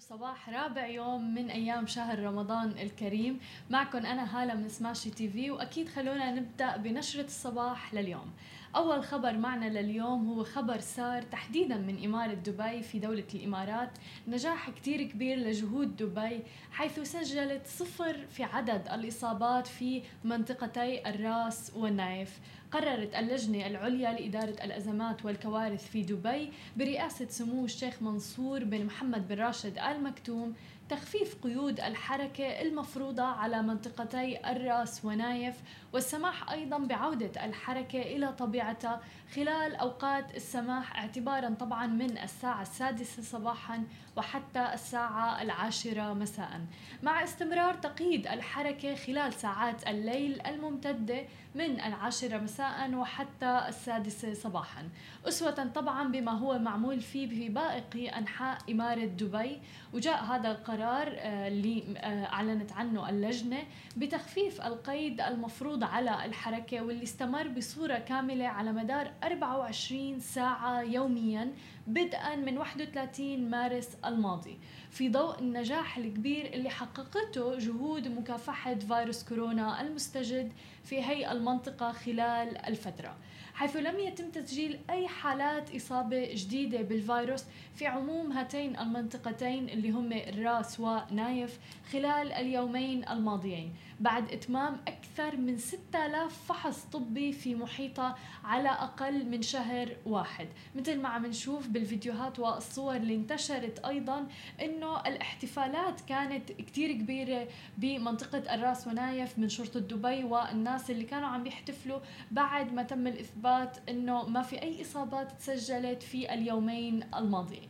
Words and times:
وصباح 0.00 0.48
رابع 0.48 0.86
يوم 0.86 1.34
من 1.34 1.50
أيام 1.50 1.86
شهر 1.86 2.18
رمضان 2.18 2.70
الكريم. 2.70 3.38
معكم 3.70 3.98
أنا 3.98 4.42
هالة 4.42 4.54
من 4.54 4.68
سماشي 4.68 5.10
تي 5.10 5.28
في 5.28 5.50
وأكيد 5.50 5.88
خلونا 5.88 6.32
نبدأ 6.32 6.76
بنشرة 6.76 7.24
الصباح 7.24 7.94
لليوم. 7.94 8.32
أول 8.76 9.04
خبر 9.04 9.36
معنا 9.36 9.80
لليوم 9.80 10.28
هو 10.28 10.44
خبر 10.44 10.80
صار 10.80 11.22
تحديدا 11.22 11.76
من 11.76 12.04
إمارة 12.04 12.34
دبي 12.34 12.82
في 12.82 12.98
دولة 12.98 13.24
الإمارات. 13.34 13.90
نجاح 14.28 14.70
كتير 14.70 15.02
كبير 15.02 15.38
لجهود 15.38 15.96
دبي 15.96 16.42
حيث 16.72 17.00
سجلت 17.00 17.66
صفر 17.66 18.26
في 18.26 18.44
عدد 18.44 18.88
الإصابات 18.88 19.66
في 19.66 20.02
منطقتي 20.24 21.10
الراس 21.10 21.72
والنايف. 21.76 22.40
قررت 22.72 23.14
اللجنة 23.14 23.66
العليا 23.66 24.12
لإدارة 24.12 24.64
الأزمات 24.64 25.24
والكوارث 25.24 25.88
في 25.88 26.02
دبي 26.02 26.52
برئاسة 26.76 27.26
سمو 27.28 27.64
الشيخ 27.64 28.02
منصور 28.02 28.64
بن 28.64 28.84
محمد 28.84 29.28
بن 29.28 29.34
راشد 29.36 29.78
آل 29.78 30.02
مكتوم 30.02 30.54
تخفيف 30.90 31.34
قيود 31.42 31.80
الحركة 31.80 32.62
المفروضة 32.62 33.22
على 33.22 33.62
منطقتي 33.62 34.50
الرأس 34.50 35.04
ونايف 35.04 35.54
والسماح 35.92 36.50
أيضا 36.50 36.78
بعودة 36.78 37.44
الحركة 37.44 38.02
إلى 38.02 38.32
طبيعتها 38.32 39.00
خلال 39.34 39.76
أوقات 39.76 40.36
السماح 40.36 40.96
اعتبارا 40.96 41.54
طبعا 41.60 41.86
من 41.86 42.18
الساعة 42.18 42.62
السادسة 42.62 43.22
صباحا 43.22 43.84
وحتى 44.16 44.74
الساعة 44.74 45.42
العاشرة 45.42 46.12
مساء. 46.12 46.60
مع 47.02 47.24
استمرار 47.24 47.74
تقييد 47.74 48.26
الحركة 48.26 48.94
خلال 48.94 49.32
ساعات 49.32 49.88
الليل 49.88 50.46
الممتدة 50.46 51.24
من 51.54 51.80
العاشرة 51.80 52.38
مساء 52.38 52.94
وحتى 52.94 53.64
السادسة 53.68 54.34
صباحا. 54.34 54.88
أسوة 55.28 55.50
طبعا 55.74 56.08
بما 56.08 56.32
هو 56.32 56.58
معمول 56.58 57.00
فيه 57.00 57.28
في 57.28 57.48
باقي 57.48 58.08
أنحاء 58.08 58.58
إمارة 58.70 59.04
دبي. 59.04 59.60
وجاء 59.92 60.24
هذا 60.24 60.50
القرار 60.50 60.79
آه، 60.86 61.48
اللي 61.48 61.84
آه، 61.96 62.24
أعلنت 62.24 62.72
عنه 62.72 63.08
اللجنة 63.08 63.62
بتخفيف 63.96 64.60
القيد 64.60 65.20
المفروض 65.20 65.84
على 65.84 66.24
الحركة 66.24 66.82
واللي 66.82 67.02
استمر 67.02 67.48
بصورة 67.48 67.98
كاملة 67.98 68.46
على 68.46 68.72
مدار 68.72 69.12
24 69.24 70.20
ساعة 70.20 70.82
يوميا 70.82 71.52
بدءا 71.86 72.36
من 72.36 72.58
31 72.58 73.50
مارس 73.50 73.88
الماضي. 74.04 74.58
في 74.90 75.08
ضوء 75.08 75.38
النجاح 75.38 75.96
الكبير 75.96 76.46
اللي 76.54 76.70
حققته 76.70 77.58
جهود 77.58 78.08
مكافحة 78.08 78.74
فيروس 78.74 79.24
كورونا 79.24 79.80
المستجد 79.80 80.52
في 80.84 81.04
هي 81.04 81.32
المنطقة 81.32 81.92
خلال 81.92 82.58
الفترة. 82.66 83.16
حيث 83.54 83.76
لم 83.76 83.98
يتم 83.98 84.30
تسجيل 84.30 84.78
أي 84.90 85.08
حالات 85.08 85.74
إصابة 85.74 86.28
جديدة 86.34 86.82
بالفيروس 86.82 87.44
في 87.74 87.86
عموم 87.86 88.32
هاتين 88.32 88.78
المنطقتين 88.78 89.68
اللي 89.68 89.90
هم 89.90 90.12
الراس 90.12 90.69
ونايف 90.78 91.58
خلال 91.92 92.32
اليومين 92.32 93.08
الماضيين. 93.08 93.74
بعد 94.00 94.32
إتمام 94.32 94.76
أكثر 94.88 95.36
من 95.36 95.58
6000 95.58 96.44
فحص 96.48 96.84
طبي 96.92 97.32
في 97.32 97.54
محيطها 97.54 98.16
على 98.44 98.68
أقل 98.68 99.26
من 99.26 99.42
شهر 99.42 99.96
واحد. 100.06 100.48
مثل 100.76 101.00
ما 101.00 101.08
عم 101.08 101.26
نشوف 101.26 101.68
بالفيديوهات 101.68 102.38
والصور 102.38 102.96
اللي 102.96 103.14
انتشرت 103.14 103.78
أيضا 103.78 104.26
أنه 104.62 105.00
الاحتفالات 105.00 106.00
كانت 106.00 106.52
كتير 106.52 106.92
كبيرة 106.92 107.48
بمنطقة 107.78 108.54
الراس 108.54 108.86
ونايف 108.86 109.38
من 109.38 109.48
شرطة 109.48 109.80
دبي 109.80 110.24
والناس 110.24 110.90
اللي 110.90 111.04
كانوا 111.04 111.28
عم 111.28 111.46
يحتفلوا 111.46 111.98
بعد 112.30 112.72
ما 112.72 112.82
تم 112.82 113.06
الإثبات 113.06 113.76
أنه 113.88 114.28
ما 114.28 114.42
في 114.42 114.62
أي 114.62 114.82
إصابات 114.82 115.32
تسجلت 115.32 116.02
في 116.02 116.34
اليومين 116.34 117.02
الماضيين. 117.14 117.68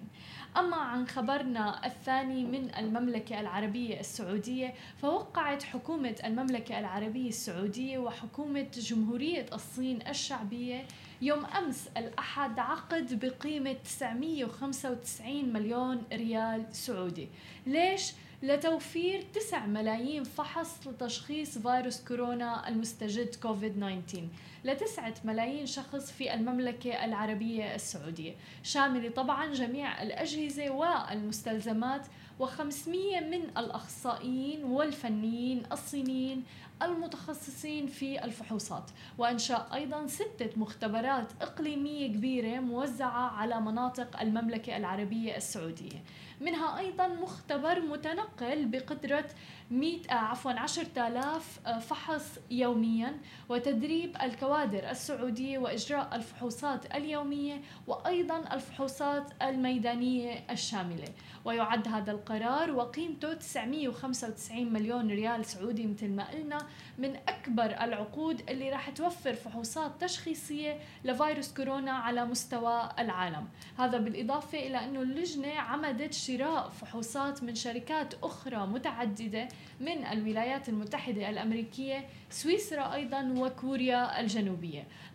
أما 0.56 0.77
عن 0.77 1.09
خبرنا 1.09 1.87
الثاني 1.87 2.45
من 2.45 2.75
المملكة 2.79 3.41
العربية 3.41 4.01
السعودية 4.01 4.75
فوقعت 5.03 5.62
حكومة 5.62 6.15
المملكة 6.25 6.79
العربية 6.79 7.29
السعودية 7.29 7.98
وحكومة 7.98 8.67
جمهورية 8.74 9.47
الصين 9.52 9.98
الشعبية 10.08 10.85
يوم 11.23 11.45
أمس 11.45 11.89
الأحد 11.97 12.58
عقد 12.58 13.24
بقيمة 13.24 13.73
995 13.73 15.52
مليون 15.52 16.02
ريال 16.13 16.64
سعودي 16.73 17.29
ليش؟ 17.67 18.13
لتوفير 18.42 19.24
9 19.35 19.67
ملايين 19.67 20.24
فحص 20.24 20.86
لتشخيص 20.86 21.58
فيروس 21.58 22.01
كورونا 22.05 22.69
المستجد 22.69 23.35
كوفيد 23.35 23.77
19 24.07 24.29
لتسعة 24.65 25.15
ملايين 25.25 25.67
شخص 25.67 26.13
في 26.13 26.35
المملكة 26.35 27.05
العربية 27.05 27.75
السعودية. 27.75 28.35
شامل 28.63 29.13
طبعا 29.15 29.53
جميع 29.53 30.03
الأجهزة 30.03 30.71
والمستلزمات 30.71 32.07
و500 32.41 33.23
من 33.23 33.43
الأخصائيين 33.59 34.65
والفنيين 34.65 35.63
الصينيين 35.73 36.45
المتخصصين 36.83 37.87
في 37.87 38.25
الفحوصات. 38.25 38.91
وإنشاء 39.19 39.69
أيضا 39.75 40.07
ستة 40.07 40.51
مختبرات 40.57 41.27
إقليمية 41.42 42.07
كبيرة 42.07 42.61
موزعة 42.61 43.31
على 43.31 43.61
مناطق 43.61 44.21
المملكة 44.21 44.77
العربية 44.77 45.37
السعودية. 45.37 46.03
منها 46.41 46.79
أيضا 46.79 47.07
مختبر 47.09 47.81
متنقل 47.81 48.65
بقدرة 48.67 49.25
100 49.71 49.98
آه 50.11 50.15
عفوا 50.15 50.53
10000 50.53 51.61
آه 51.67 51.79
فحص 51.79 52.39
يوميا 52.51 53.19
وتدريب 53.48 54.17
الكوادر 54.23 54.49
السعودية 54.50 55.58
وإجراء 55.58 56.16
الفحوصات 56.16 56.94
اليومية 56.94 57.61
وأيضا 57.86 58.55
الفحوصات 58.55 59.33
الميدانية 59.42 60.44
الشاملة. 60.50 61.08
ويعد 61.44 61.88
هذا 61.88 62.12
القرار 62.12 62.70
وقيمته 62.70 63.34
995 63.34 64.72
مليون 64.72 65.08
ريال 65.11 65.44
سعودي 65.44 65.86
مثل 65.86 66.08
ما 66.08 66.30
قلنا 66.30 66.58
من 66.98 67.16
أكبر 67.28 67.64
العقود 67.64 68.42
اللي 68.50 68.70
راح 68.70 68.90
توفر 68.90 69.34
فحوصات 69.34 70.05
تشخيصية 70.05 70.78
لفيروس 71.05 71.55
كورونا 71.55 71.92
على 71.92 72.24
مستوى 72.24 72.88
العالم. 72.98 73.48
هذا 73.78 73.98
بالإضافة 73.98 74.58
إلى 74.58 74.84
أنه 74.84 75.02
اللجنة 75.02 75.52
عمدت 75.52 76.14
شراء 76.14 76.68
فحوصات 76.68 77.42
من 77.42 77.55
شركات 77.55 78.14
أخرى 78.22 78.67
متعددة 78.67 79.48
من 79.80 80.05
الولايات 80.05 80.68
المتحدة 80.68 81.30
الأمريكية 81.30 82.06
سويسرا 82.30 82.94
أيضا 82.94 83.34
وكوريا 83.38 84.20
الجنوبية. 84.20 84.39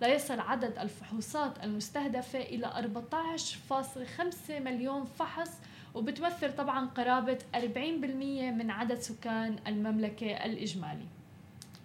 ليصل 0.02 0.40
عدد 0.40 0.78
الفحوصات 0.78 1.64
المستهدفة 1.64 2.40
إلى 2.40 2.92
14.5 4.52 4.52
مليون 4.52 5.06
فحص 5.06 5.52
وبتمثل 5.96 6.56
طبعا 6.56 6.86
قرابة 6.86 7.40
40% 7.56 7.58
من 8.52 8.72
عدد 8.72 9.00
سكان 9.00 9.56
المملكة 9.68 10.46
الإجمالي. 10.46 11.06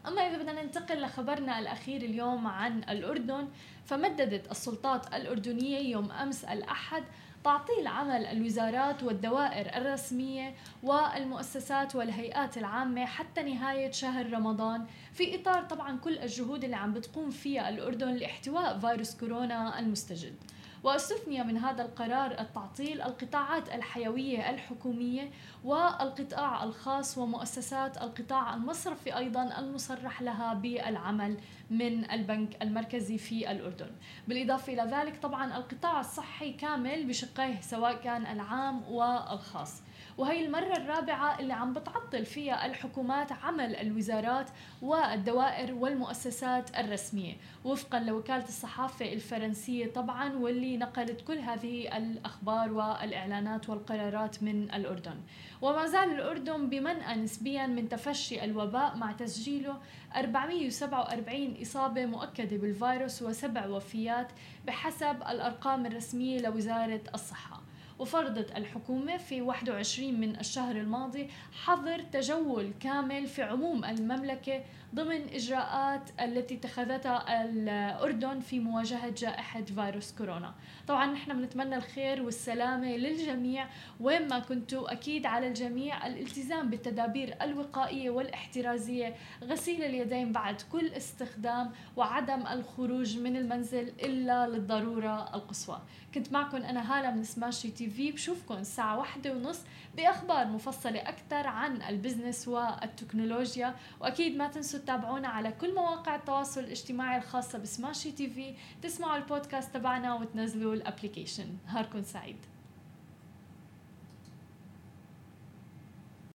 أما 0.07 0.23
إذا 0.23 0.39
بدنا 0.39 0.63
ننتقل 0.63 1.03
لخبرنا 1.03 1.59
الأخير 1.59 2.03
اليوم 2.03 2.47
عن 2.47 2.79
الأردن 2.79 3.49
فمددت 3.85 4.51
السلطات 4.51 5.15
الأردنية 5.15 5.79
يوم 5.79 6.11
أمس 6.13 6.45
الأحد 6.45 7.05
تعطيل 7.45 7.87
عمل 7.87 8.27
الوزارات 8.27 9.03
والدوائر 9.03 9.77
الرسمية 9.77 10.55
والمؤسسات 10.83 11.97
والهيئات 11.97 12.59
العامة 12.59 13.07
حتى 13.07 13.43
نهاية 13.43 13.91
شهر 13.91 14.33
رمضان. 14.33 14.87
في 15.13 15.35
إطار 15.41 15.63
طبعا 15.63 15.99
كل 15.99 16.19
الجهود 16.19 16.65
اللي 16.65 16.77
عم 16.77 16.93
بتقوم 16.93 17.31
فيها 17.31 17.69
الأردن 17.69 18.15
لاحتواء 18.15 18.79
فيروس 18.79 19.17
كورونا 19.17 19.79
المستجد. 19.79 20.35
واستثني 20.83 21.45
من 21.45 21.57
هذا 21.57 21.83
القرار 21.83 22.41
التعطيل 22.41 23.03
القطاعات 23.03 23.75
الحيوية 23.75 24.51
الحكومية 24.51 25.31
والقطاع 25.65 26.65
الخاص 26.65 27.19
ومؤسسات 27.19 28.03
القطاع 28.03 28.55
المصرفي 28.55 29.17
أيضا 29.17 29.59
المصرح 29.59 30.23
لها 30.23 30.55
بالعمل 30.55 31.37
من 31.71 32.11
البنك 32.11 32.63
المركزي 32.63 33.19
في 33.19 33.51
الأردن. 33.51 33.91
بالإضافة 34.29 34.73
إلى 34.73 34.83
ذلك 34.83 35.23
طبعا 35.23 35.57
القطاع 35.57 36.01
الصحي 36.01 36.53
كامل 36.53 37.07
بشقيه 37.07 37.61
سواء 37.61 37.95
كان 37.95 38.27
العام 38.27 38.83
والخاص. 38.89 39.83
وهي 40.19 40.47
المرة 40.47 40.77
الرابعة 40.77 41.39
اللي 41.41 41.53
عم 41.53 41.73
بتعطل 41.73 42.25
فيها 42.25 42.67
الحكومات 42.67 43.33
عمل 43.33 43.77
الوزارات 43.77 44.51
والدوائر 44.83 45.75
والمؤسسات 45.75 46.79
الرسمية. 46.79 47.37
وفقا 47.65 48.01
لوكالة 48.01 48.45
الصحافة 48.45 49.13
الفرنسية 49.13 49.93
طبعا 49.93 50.33
واللي 50.37 50.77
نقلت 50.77 51.21
كل 51.21 51.39
هذه 51.39 51.97
الأخبار 51.97 52.73
والإعلانات 52.73 53.69
والقرارات 53.71 54.43
من 54.43 54.75
الأردن. 54.75 55.21
وما 55.63 55.87
زال 55.87 56.11
الأردن 56.11 56.69
بمنأى 56.71 57.17
نسبيا 57.17 57.67
من 57.67 57.89
تفشي 57.89 58.45
الوباء 58.45 58.97
مع 58.97 59.13
تسجيله 59.13 59.77
447 60.17 61.57
إصابة 61.63 62.07
مؤكدة 62.07 62.57
بالفيروس 62.57 63.23
وسبع 63.23 63.67
وفيات 63.67 64.29
بحسب 64.67 65.17
الأرقام 65.23 65.87
الرسمية 65.87 66.41
لوزارة 66.41 67.01
الصحة. 67.15 67.61
وفرضت 68.01 68.57
الحكومة 68.57 69.17
في 69.17 69.43
21 69.43 70.21
من 70.21 70.37
الشهر 70.41 70.77
الماضي 70.77 71.31
حظر 71.65 72.03
تجول 72.03 72.73
كامل 72.81 73.27
في 73.27 73.43
عموم 73.43 73.85
المملكة 73.85 74.65
ضمن 74.95 75.29
إجراءات 75.35 76.11
التي 76.21 76.55
اتخذتها 76.55 77.45
الأردن 77.45 78.41
في 78.41 78.61
مواجهة 78.61 79.11
جائحة 79.17 79.63
فيروس 79.63 80.13
كورونا. 80.13 80.55
طبعا 80.89 81.07
نحن 81.13 81.33
بنتمنى 81.41 81.77
الخير 81.77 82.23
والسلامة 82.23 82.97
للجميع 82.97 83.67
وين 84.01 84.29
ما 84.29 84.39
كنتوا 84.39 84.93
أكيد 84.93 85.27
على 85.27 85.49
الجميع 85.49 86.07
الالتزام 86.07 86.71
بالتدابير 86.71 87.37
الوقائية 87.43 88.11
والاحترازية 88.11 89.15
غسيل 89.45 89.85
اليدين 89.85 90.33
بعد 90.33 90.63
كل 90.73 90.89
استخدام 90.89 91.73
وعدم 91.97 92.47
الخروج 92.47 93.19
من 93.19 93.37
المنزل 93.37 93.89
إلا 93.89 94.49
للضرورة 94.49 95.35
القصوى. 95.35 95.81
كنت 96.15 96.33
معكم 96.33 96.57
أنا 96.57 96.99
هالة 96.99 97.11
من 97.11 97.25
سماشي 97.25 97.71
تي 97.71 97.90
في 97.91 98.13
بشوفكم 98.13 98.55
الساعة 98.55 98.99
واحدة 98.99 99.33
ونص 99.33 99.61
بأخبار 99.97 100.47
مفصلة 100.47 101.01
أكثر 101.01 101.47
عن 101.47 101.83
ال 101.83 101.90
business 101.90 102.49
والتكنولوجيا. 102.49 103.75
وأكيد 104.01 104.37
ما 104.37 104.49
تنسوا 104.49 104.81
تتابعونا 104.81 105.29
على 105.29 105.53
كل 105.53 105.75
مواقع 105.75 106.15
التواصل 106.15 106.61
الاجتماعي 106.61 107.19
الخاصة 107.19 107.59
بسماشي 107.59 108.13
تي 108.13 108.31
في 108.31 108.55
تسمعوا 108.83 109.17
البودكاست 109.17 109.75
تبعنا 109.75 110.15
وتنزلوا 110.15 110.75
ال 110.75 110.81
application. 110.81 111.57
نهاركم 111.67 112.03
سعيد. 112.03 112.37